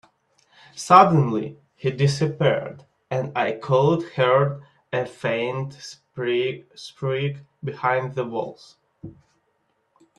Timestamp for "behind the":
7.63-8.25